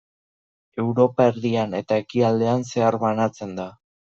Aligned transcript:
Europa 0.83 1.27
erdian 1.33 1.77
eta 1.81 1.99
ekialdean 2.07 2.67
zehar 2.73 2.99
banatzen 3.05 3.55
da. 3.63 3.69